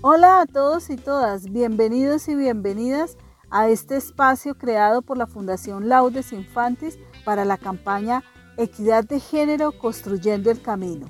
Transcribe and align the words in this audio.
Hola 0.00 0.42
a 0.42 0.46
todos 0.46 0.90
y 0.90 0.96
todas, 0.96 1.50
bienvenidos 1.50 2.28
y 2.28 2.36
bienvenidas 2.36 3.16
a 3.50 3.68
este 3.68 3.96
espacio 3.96 4.54
creado 4.54 5.02
por 5.02 5.18
la 5.18 5.26
Fundación 5.26 5.88
Laudes 5.88 6.32
Infantis 6.32 7.00
para 7.24 7.44
la 7.44 7.56
campaña 7.56 8.22
Equidad 8.56 9.02
de 9.02 9.18
Género 9.18 9.72
Construyendo 9.72 10.52
el 10.52 10.62
Camino. 10.62 11.08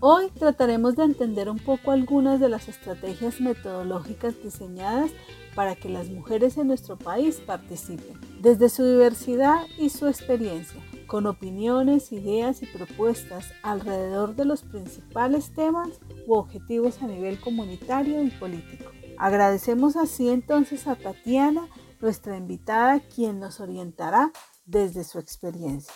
Hoy 0.00 0.28
trataremos 0.38 0.96
de 0.96 1.04
entender 1.04 1.48
un 1.48 1.58
poco 1.58 1.92
algunas 1.92 2.40
de 2.40 2.50
las 2.50 2.68
estrategias 2.68 3.40
metodológicas 3.40 4.34
diseñadas 4.42 5.10
para 5.54 5.76
que 5.76 5.88
las 5.88 6.10
mujeres 6.10 6.58
en 6.58 6.66
nuestro 6.66 6.98
país 6.98 7.36
participen, 7.36 8.20
desde 8.42 8.68
su 8.68 8.84
diversidad 8.84 9.64
y 9.78 9.88
su 9.88 10.08
experiencia, 10.08 10.82
con 11.06 11.26
opiniones, 11.26 12.12
ideas 12.12 12.62
y 12.62 12.66
propuestas 12.66 13.52
alrededor 13.62 14.34
de 14.34 14.44
los 14.44 14.62
principales 14.62 15.52
temas 15.54 15.88
u 16.26 16.34
objetivos 16.34 17.02
a 17.02 17.06
nivel 17.06 17.40
comunitario 17.40 18.22
y 18.22 18.30
político. 18.30 18.90
Agradecemos 19.18 19.96
así 19.96 20.28
entonces 20.28 20.86
a 20.86 20.96
Tatiana, 20.96 21.68
nuestra 22.00 22.36
invitada, 22.36 23.00
quien 23.00 23.40
nos 23.40 23.60
orientará 23.60 24.32
desde 24.66 25.04
su 25.04 25.18
experiencia. 25.18 25.94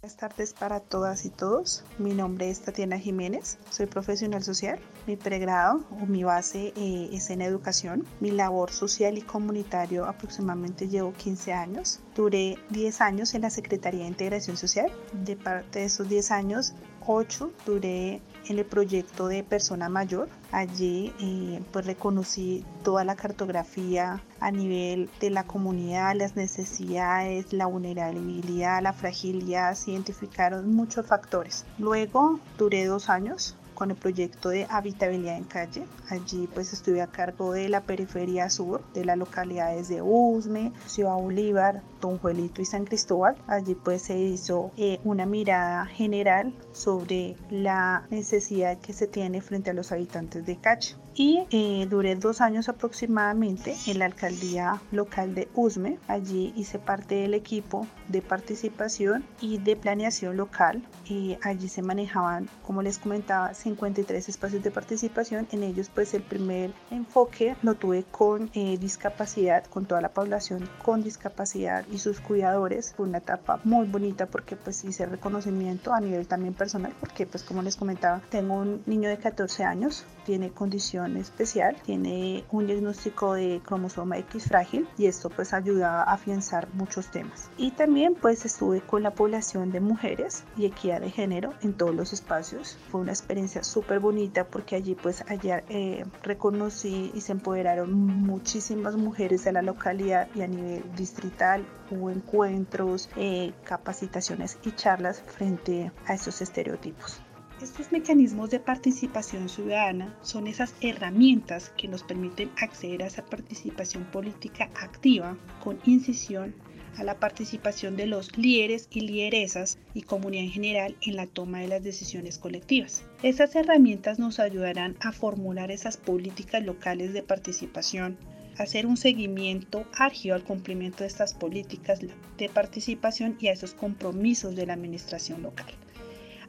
Buenas 0.00 0.16
tardes 0.16 0.54
para 0.54 0.78
todas 0.78 1.24
y 1.24 1.28
todos. 1.28 1.82
Mi 1.98 2.14
nombre 2.14 2.48
es 2.48 2.60
Tatiana 2.60 3.00
Jiménez, 3.00 3.58
soy 3.68 3.86
profesional 3.86 4.44
social. 4.44 4.78
Mi 5.08 5.16
pregrado 5.16 5.84
o 5.90 6.06
mi 6.06 6.22
base 6.22 6.72
eh, 6.76 7.08
es 7.12 7.30
en 7.30 7.42
educación. 7.42 8.06
Mi 8.20 8.30
labor 8.30 8.70
social 8.70 9.18
y 9.18 9.22
comunitario 9.22 10.04
aproximadamente 10.04 10.86
llevo 10.86 11.12
15 11.14 11.52
años. 11.52 11.98
Duré 12.14 12.58
10 12.70 13.00
años 13.00 13.34
en 13.34 13.42
la 13.42 13.50
Secretaría 13.50 14.02
de 14.02 14.06
Integración 14.10 14.56
Social. 14.56 14.92
De 15.12 15.34
parte 15.34 15.80
de 15.80 15.86
esos 15.86 16.08
10 16.08 16.30
años, 16.30 16.74
8 17.08 17.50
duré 17.64 18.20
en 18.48 18.58
el 18.58 18.66
proyecto 18.66 19.28
de 19.28 19.42
persona 19.42 19.88
mayor. 19.88 20.28
Allí 20.52 21.12
eh, 21.20 21.60
pues 21.72 21.86
reconocí 21.86 22.64
toda 22.84 23.02
la 23.04 23.16
cartografía 23.16 24.22
a 24.40 24.50
nivel 24.50 25.08
de 25.18 25.30
la 25.30 25.44
comunidad, 25.44 26.14
las 26.14 26.36
necesidades, 26.36 27.52
la 27.52 27.66
vulnerabilidad, 27.66 28.82
la 28.82 28.92
fragilidad, 28.92 29.74
se 29.74 29.92
identificaron 29.92 30.72
muchos 30.74 31.06
factores. 31.06 31.64
Luego 31.78 32.40
duré 32.58 32.84
dos 32.84 33.08
años 33.08 33.56
con 33.78 33.92
el 33.92 33.96
proyecto 33.96 34.48
de 34.48 34.66
habitabilidad 34.68 35.36
en 35.36 35.44
calle. 35.44 35.84
Allí 36.08 36.48
pues 36.52 36.72
estuve 36.72 37.00
a 37.00 37.06
cargo 37.06 37.52
de 37.52 37.68
la 37.68 37.80
periferia 37.80 38.50
sur, 38.50 38.82
de 38.92 39.04
las 39.04 39.16
localidades 39.16 39.86
de 39.86 40.02
Usme, 40.02 40.72
Ciudad 40.86 41.14
Bolívar, 41.14 41.80
Don 42.00 42.18
Juelito 42.18 42.60
y 42.60 42.64
San 42.64 42.86
Cristóbal. 42.86 43.36
Allí 43.46 43.76
pues 43.76 44.02
se 44.02 44.18
hizo 44.18 44.72
eh, 44.76 44.98
una 45.04 45.26
mirada 45.26 45.86
general 45.86 46.52
sobre 46.72 47.36
la 47.50 48.04
necesidad 48.10 48.78
que 48.78 48.92
se 48.92 49.06
tiene 49.06 49.40
frente 49.42 49.70
a 49.70 49.74
los 49.74 49.92
habitantes 49.92 50.44
de 50.44 50.56
calle 50.56 50.96
y 51.18 51.46
eh, 51.50 51.86
duré 51.90 52.14
dos 52.14 52.40
años 52.40 52.68
aproximadamente 52.68 53.74
en 53.88 53.98
la 53.98 54.04
alcaldía 54.04 54.80
local 54.92 55.34
de 55.34 55.48
Usme. 55.52 55.98
Allí 56.06 56.52
hice 56.56 56.78
parte 56.78 57.16
del 57.16 57.34
equipo 57.34 57.88
de 58.06 58.22
participación 58.22 59.24
y 59.40 59.58
de 59.58 59.74
planeación 59.74 60.36
local. 60.36 60.82
y 61.10 61.38
allí 61.42 61.68
se 61.68 61.80
manejaban, 61.80 62.48
como 62.66 62.82
les 62.82 62.98
comentaba, 62.98 63.54
53 63.54 64.28
espacios 64.28 64.62
de 64.62 64.70
participación. 64.70 65.48
En 65.52 65.62
ellos 65.62 65.90
pues 65.92 66.14
el 66.14 66.22
primer 66.22 66.70
enfoque 66.90 67.56
lo 67.62 67.74
tuve 67.74 68.04
con 68.04 68.50
eh, 68.54 68.76
discapacidad, 68.78 69.64
con 69.64 69.86
toda 69.86 70.02
la 70.02 70.10
población 70.10 70.68
con 70.84 71.02
discapacidad 71.02 71.84
y 71.90 71.98
sus 71.98 72.20
cuidadores. 72.20 72.94
Fue 72.94 73.06
una 73.06 73.18
etapa 73.18 73.58
muy 73.64 73.86
bonita 73.86 74.26
porque 74.26 74.54
pues 74.54 74.84
hice 74.84 75.06
reconocimiento 75.06 75.92
a 75.92 76.00
nivel 76.00 76.28
también 76.28 76.54
personal 76.54 76.92
porque 77.00 77.26
pues 77.26 77.42
como 77.42 77.62
les 77.62 77.76
comentaba, 77.76 78.20
tengo 78.30 78.54
un 78.54 78.82
niño 78.86 79.08
de 79.08 79.16
14 79.16 79.64
años, 79.64 80.04
tiene 80.24 80.50
condición 80.50 81.07
especial, 81.16 81.76
tiene 81.84 82.44
un 82.50 82.66
diagnóstico 82.66 83.34
de 83.34 83.60
cromosoma 83.64 84.18
X 84.18 84.48
frágil 84.48 84.88
y 84.96 85.06
esto 85.06 85.30
pues 85.30 85.52
ayuda 85.52 86.02
a 86.02 86.12
afianzar 86.12 86.68
muchos 86.74 87.10
temas. 87.10 87.50
Y 87.56 87.72
también 87.72 88.14
pues 88.14 88.44
estuve 88.44 88.80
con 88.80 89.02
la 89.02 89.12
población 89.12 89.70
de 89.70 89.80
mujeres 89.80 90.44
y 90.56 90.66
equidad 90.66 91.00
de 91.00 91.10
género 91.10 91.54
en 91.62 91.74
todos 91.74 91.94
los 91.94 92.12
espacios. 92.12 92.76
Fue 92.90 93.00
una 93.00 93.12
experiencia 93.12 93.62
súper 93.64 94.00
bonita 94.00 94.44
porque 94.44 94.76
allí 94.76 94.94
pues 94.94 95.24
allá 95.28 95.62
eh, 95.68 96.04
reconocí 96.22 97.10
y 97.14 97.20
se 97.20 97.32
empoderaron 97.32 97.92
muchísimas 97.92 98.96
mujeres 98.96 99.44
de 99.44 99.52
la 99.52 99.62
localidad 99.62 100.28
y 100.34 100.42
a 100.42 100.46
nivel 100.46 100.84
distrital 100.96 101.64
hubo 101.90 102.10
encuentros, 102.10 103.08
eh, 103.16 103.52
capacitaciones 103.64 104.58
y 104.64 104.72
charlas 104.72 105.22
frente 105.22 105.92
a 106.06 106.14
esos 106.14 106.40
estereotipos. 106.40 107.20
Estos 107.60 107.90
mecanismos 107.90 108.50
de 108.50 108.60
participación 108.60 109.48
ciudadana 109.48 110.16
son 110.22 110.46
esas 110.46 110.76
herramientas 110.80 111.72
que 111.76 111.88
nos 111.88 112.04
permiten 112.04 112.52
acceder 112.56 113.02
a 113.02 113.08
esa 113.08 113.26
participación 113.26 114.04
política 114.04 114.70
activa 114.80 115.36
con 115.60 115.80
incisión 115.84 116.54
a 116.96 117.02
la 117.02 117.18
participación 117.18 117.96
de 117.96 118.06
los 118.06 118.38
líderes 118.38 118.86
y 118.92 119.00
lideresas 119.00 119.76
y 119.92 120.02
comunidad 120.02 120.44
en 120.44 120.50
general 120.52 120.96
en 121.02 121.16
la 121.16 121.26
toma 121.26 121.58
de 121.58 121.66
las 121.66 121.82
decisiones 121.82 122.38
colectivas. 122.38 123.02
Estas 123.24 123.56
herramientas 123.56 124.20
nos 124.20 124.38
ayudarán 124.38 124.96
a 125.00 125.10
formular 125.10 125.72
esas 125.72 125.96
políticas 125.96 126.62
locales 126.62 127.12
de 127.12 127.24
participación, 127.24 128.16
hacer 128.56 128.86
un 128.86 128.96
seguimiento 128.96 129.84
ágil 129.94 130.32
al 130.32 130.44
cumplimiento 130.44 130.98
de 130.98 131.08
estas 131.08 131.34
políticas 131.34 131.98
de 132.38 132.48
participación 132.48 133.36
y 133.40 133.48
a 133.48 133.52
esos 133.52 133.74
compromisos 133.74 134.54
de 134.54 134.66
la 134.66 134.74
administración 134.74 135.42
local 135.42 135.74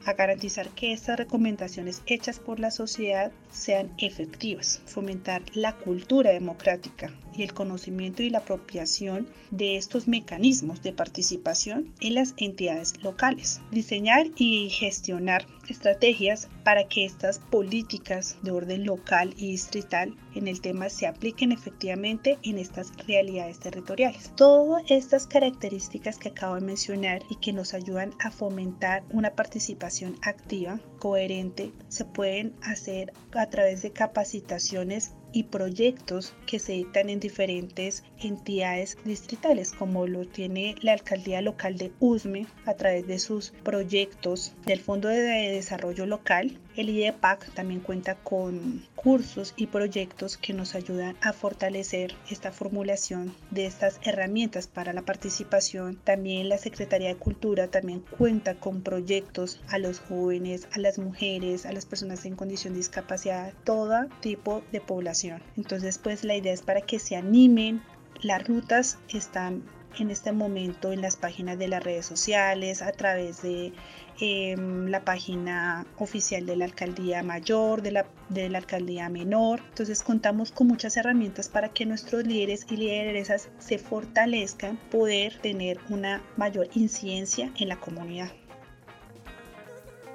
a 0.04 0.14
garantizar 0.14 0.68
que 0.70 0.92
estas 0.92 1.18
recomendaciones 1.18 2.02
hechas 2.06 2.38
por 2.38 2.60
la 2.60 2.70
sociedad 2.70 3.32
sean 3.50 3.92
efectivas, 3.98 4.80
fomentar 4.86 5.42
la 5.54 5.76
cultura 5.76 6.30
democrática 6.30 7.12
y 7.34 7.42
el 7.42 7.54
conocimiento 7.54 8.22
y 8.22 8.30
la 8.30 8.38
apropiación 8.38 9.28
de 9.50 9.76
estos 9.76 10.08
mecanismos 10.08 10.82
de 10.82 10.92
participación 10.92 11.92
en 12.00 12.14
las 12.14 12.34
entidades 12.36 13.02
locales, 13.02 13.60
diseñar 13.70 14.26
y 14.36 14.70
gestionar 14.70 15.46
estrategias 15.68 16.48
para 16.64 16.88
que 16.88 17.04
estas 17.04 17.38
políticas 17.38 18.36
de 18.42 18.50
orden 18.50 18.84
local 18.84 19.34
y 19.36 19.50
distrital 19.50 20.16
en 20.34 20.48
el 20.48 20.60
tema 20.60 20.88
se 20.88 21.06
apliquen 21.06 21.52
efectivamente 21.52 22.38
en 22.42 22.58
estas 22.58 22.92
realidades 23.06 23.58
territoriales. 23.58 24.32
Todas 24.36 24.82
estas 24.88 25.26
características 25.26 26.18
que 26.18 26.30
acabo 26.30 26.54
de 26.54 26.60
mencionar 26.60 27.22
y 27.30 27.36
que 27.36 27.52
nos 27.52 27.74
ayudan 27.74 28.12
a 28.20 28.30
fomentar 28.30 29.02
una 29.10 29.30
participación 29.30 30.16
activa, 30.22 30.80
coherente, 30.98 31.72
se 31.88 32.04
pueden 32.04 32.54
hacer 32.62 33.12
a 33.32 33.46
través 33.46 33.82
de 33.82 33.92
capacitaciones 33.92 35.14
y 35.32 35.44
proyectos 35.44 36.34
que 36.46 36.58
se 36.58 36.72
dictan 36.72 37.08
en 37.08 37.20
diferentes 37.20 38.04
entidades 38.18 38.98
distritales, 39.04 39.72
como 39.72 40.06
lo 40.06 40.26
tiene 40.26 40.74
la 40.80 40.92
alcaldía 40.92 41.40
local 41.40 41.76
de 41.78 41.92
Usme 42.00 42.46
a 42.66 42.74
través 42.74 43.06
de 43.06 43.18
sus 43.18 43.50
proyectos 43.62 44.52
del 44.66 44.80
Fondo 44.80 45.08
de 45.08 45.20
Desarrollo 45.20 46.06
Local. 46.06 46.58
El 46.80 46.88
IDEPAC 46.88 47.52
también 47.52 47.80
cuenta 47.80 48.14
con 48.14 48.86
cursos 48.94 49.52
y 49.56 49.66
proyectos 49.66 50.38
que 50.38 50.54
nos 50.54 50.74
ayudan 50.74 51.14
a 51.20 51.34
fortalecer 51.34 52.14
esta 52.30 52.52
formulación 52.52 53.34
de 53.50 53.66
estas 53.66 54.00
herramientas 54.02 54.66
para 54.66 54.94
la 54.94 55.02
participación. 55.02 56.00
También 56.04 56.48
la 56.48 56.56
Secretaría 56.56 57.08
de 57.08 57.16
Cultura 57.16 57.68
también 57.68 58.00
cuenta 58.16 58.54
con 58.54 58.80
proyectos 58.80 59.60
a 59.68 59.76
los 59.76 60.00
jóvenes, 60.00 60.68
a 60.72 60.78
las 60.78 60.98
mujeres, 60.98 61.66
a 61.66 61.72
las 61.72 61.84
personas 61.84 62.24
en 62.24 62.34
condición 62.34 62.72
de 62.72 62.78
discapacidad, 62.78 63.52
todo 63.64 64.06
tipo 64.20 64.62
de 64.72 64.80
población 64.80 65.42
entonces, 65.56 65.98
pues 65.98 66.24
la 66.24 66.36
idea 66.36 66.52
es 66.52 66.62
para 66.62 66.80
que 66.80 66.98
se 66.98 67.16
animen. 67.16 67.82
Las 68.22 68.46
rutas 68.46 68.98
están 69.08 69.62
en 69.98 70.10
este 70.10 70.32
momento 70.32 70.92
en 70.92 71.00
las 71.02 71.16
páginas 71.16 71.58
de 71.58 71.68
las 71.68 71.82
redes 71.82 72.06
sociales, 72.06 72.82
a 72.82 72.92
través 72.92 73.42
de 73.42 73.72
em, 74.20 74.86
la 74.86 75.04
página 75.04 75.86
oficial 75.98 76.46
de 76.46 76.56
la 76.56 76.64
alcaldía 76.66 77.22
mayor, 77.22 77.82
de 77.82 77.92
la, 77.92 78.06
de 78.28 78.48
la 78.48 78.58
alcaldía 78.58 79.08
menor. 79.08 79.60
Entonces 79.68 80.02
contamos 80.02 80.52
con 80.52 80.68
muchas 80.68 80.96
herramientas 80.96 81.48
para 81.48 81.70
que 81.70 81.86
nuestros 81.86 82.26
líderes 82.26 82.66
y 82.70 82.76
lideresas 82.76 83.48
se 83.58 83.78
fortalezcan, 83.78 84.78
poder 84.90 85.38
tener 85.40 85.78
una 85.88 86.22
mayor 86.36 86.68
incidencia 86.74 87.52
en 87.58 87.68
la 87.68 87.80
comunidad. 87.80 88.30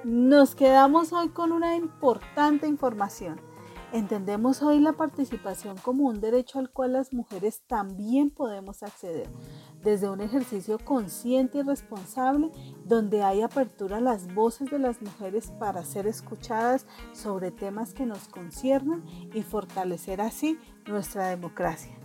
Nos 0.04 0.54
quedamos 0.54 1.12
hoy 1.12 1.30
con 1.30 1.50
una 1.50 1.74
importante 1.74 2.68
información. 2.68 3.45
Entendemos 3.96 4.62
hoy 4.62 4.78
la 4.78 4.92
participación 4.92 5.78
como 5.78 6.04
un 6.04 6.20
derecho 6.20 6.58
al 6.58 6.68
cual 6.68 6.92
las 6.92 7.14
mujeres 7.14 7.62
también 7.66 8.28
podemos 8.28 8.82
acceder, 8.82 9.26
desde 9.82 10.10
un 10.10 10.20
ejercicio 10.20 10.78
consciente 10.78 11.60
y 11.60 11.62
responsable 11.62 12.50
donde 12.84 13.22
hay 13.22 13.40
apertura 13.40 13.96
a 13.96 14.02
las 14.02 14.34
voces 14.34 14.70
de 14.70 14.78
las 14.78 15.00
mujeres 15.00 15.50
para 15.58 15.82
ser 15.82 16.06
escuchadas 16.06 16.84
sobre 17.14 17.50
temas 17.50 17.94
que 17.94 18.04
nos 18.04 18.28
conciernen 18.28 19.02
y 19.32 19.40
fortalecer 19.40 20.20
así 20.20 20.58
nuestra 20.86 21.28
democracia. 21.28 21.96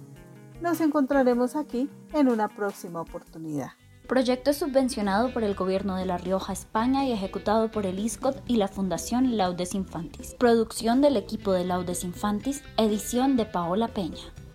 Nos 0.61 0.79
encontraremos 0.79 1.57
aquí 1.57 1.89
en 2.13 2.29
una 2.29 2.47
próxima 2.47 3.01
oportunidad. 3.01 3.71
Proyecto 4.11 4.51
subvencionado 4.51 5.31
por 5.31 5.45
el 5.45 5.55
Gobierno 5.55 5.95
de 5.95 6.05
La 6.05 6.17
Rioja, 6.17 6.51
España 6.51 7.05
y 7.05 7.13
ejecutado 7.13 7.71
por 7.71 7.85
el 7.85 7.97
ISCOT 7.97 8.43
y 8.45 8.57
la 8.57 8.67
Fundación 8.67 9.37
Laudes 9.37 9.73
Infantis. 9.73 10.35
Producción 10.37 10.99
del 10.99 11.15
equipo 11.15 11.53
de 11.53 11.63
Laudes 11.63 12.03
Infantis, 12.03 12.61
edición 12.75 13.37
de 13.37 13.45
Paola 13.45 13.87
Peña. 13.87 14.19